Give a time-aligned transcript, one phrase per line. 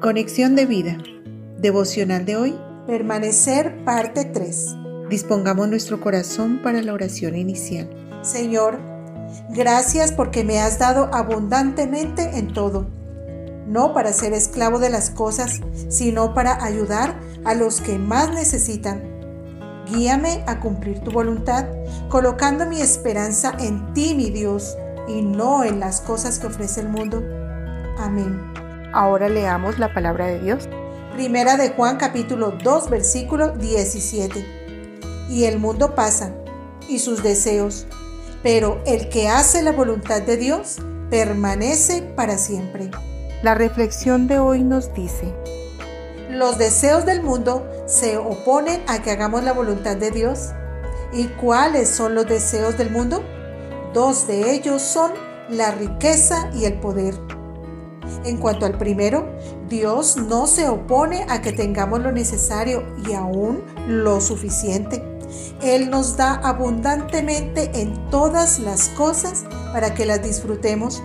[0.00, 0.96] Conexión de vida.
[1.58, 2.58] Devocional de hoy.
[2.86, 4.76] Permanecer parte 3.
[5.10, 7.90] Dispongamos nuestro corazón para la oración inicial.
[8.22, 8.80] Señor,
[9.50, 12.86] gracias porque me has dado abundantemente en todo.
[13.66, 15.60] No para ser esclavo de las cosas,
[15.90, 19.02] sino para ayudar a los que más necesitan.
[19.86, 21.66] Guíame a cumplir tu voluntad,
[22.08, 24.78] colocando mi esperanza en ti, mi Dios,
[25.08, 27.22] y no en las cosas que ofrece el mundo.
[27.98, 28.69] Amén.
[28.92, 30.68] Ahora leamos la palabra de Dios.
[31.14, 34.44] Primera de Juan capítulo 2 versículo 17.
[35.28, 36.32] Y el mundo pasa
[36.88, 37.86] y sus deseos,
[38.42, 42.90] pero el que hace la voluntad de Dios permanece para siempre.
[43.44, 45.32] La reflexión de hoy nos dice,
[46.28, 50.50] los deseos del mundo se oponen a que hagamos la voluntad de Dios.
[51.12, 53.22] ¿Y cuáles son los deseos del mundo?
[53.94, 55.12] Dos de ellos son
[55.48, 57.14] la riqueza y el poder.
[58.24, 59.26] En cuanto al primero,
[59.68, 65.02] Dios no se opone a que tengamos lo necesario y aún lo suficiente.
[65.62, 71.02] Él nos da abundantemente en todas las cosas para que las disfrutemos,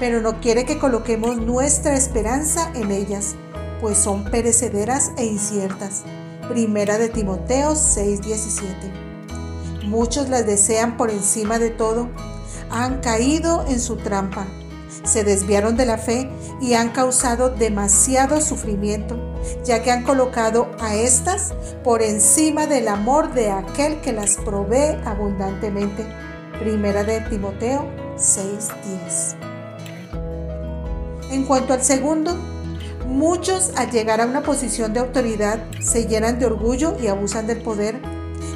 [0.00, 3.34] pero no quiere que coloquemos nuestra esperanza en ellas,
[3.80, 6.04] pues son perecederas e inciertas.
[6.48, 9.86] Primera de Timoteo 6:17.
[9.86, 12.08] Muchos las desean por encima de todo,
[12.70, 14.46] han caído en su trampa
[15.04, 19.16] se desviaron de la fe y han causado demasiado sufrimiento,
[19.64, 24.98] ya que han colocado a estas por encima del amor de aquel que las provee
[25.04, 26.06] abundantemente.
[26.58, 27.86] Primera de Timoteo
[28.16, 29.36] 6:10.
[31.30, 32.36] En cuanto al segundo,
[33.06, 37.62] muchos al llegar a una posición de autoridad se llenan de orgullo y abusan del
[37.62, 38.00] poder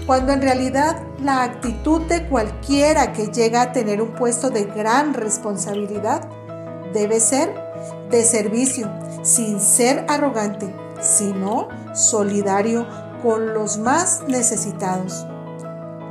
[0.06, 5.14] cuando en realidad la actitud de cualquiera que llega a tener un puesto de gran
[5.14, 6.28] responsabilidad
[6.92, 7.54] debe ser
[8.10, 8.90] de servicio,
[9.22, 12.86] sin ser arrogante, sino solidario
[13.22, 15.26] con los más necesitados,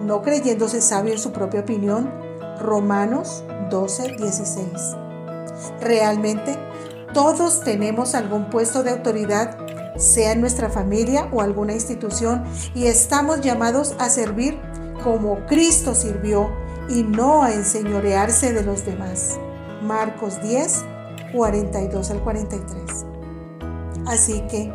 [0.02, 2.12] no creyéndose sabio en su propia opinión.
[2.59, 4.68] Romanos 12, 16.
[5.81, 6.58] Realmente,
[7.13, 9.58] todos tenemos algún puesto de autoridad
[9.97, 12.44] sea en nuestra familia o alguna institución,
[12.74, 14.59] y estamos llamados a servir
[15.03, 16.52] como Cristo sirvió
[16.90, 19.38] y no a enseñorearse de los demás.
[19.81, 20.84] Marcos 10,
[21.34, 23.06] 42 al 43.
[24.06, 24.74] Así que,